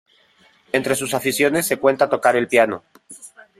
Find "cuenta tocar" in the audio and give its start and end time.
1.77-2.35